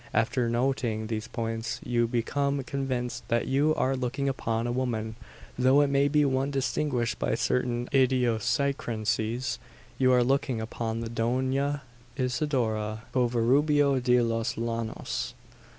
After 0.15 0.49
noting 0.49 1.05
these 1.05 1.27
points, 1.27 1.79
you 1.83 2.07
become 2.07 2.63
convinced 2.63 3.23
that 3.27 3.45
you 3.47 3.75
are 3.75 3.95
looking 3.95 4.27
upon 4.27 4.65
a 4.65 4.71
woman, 4.71 5.15
though 5.59 5.81
it 5.81 5.91
may 5.91 6.07
be 6.07 6.25
one 6.25 6.49
distinguished 6.49 7.19
by 7.19 7.35
certain 7.35 7.87
idiosyncrasies. 7.93 9.59
You 9.99 10.11
are 10.11 10.23
looking 10.23 10.59
upon 10.59 11.01
the 11.01 11.09
Dona 11.09 11.83
Isidora 12.17 13.03
Covarubio 13.13 13.99
de 14.01 14.21
los 14.23 14.57
Llanos. 14.57 15.35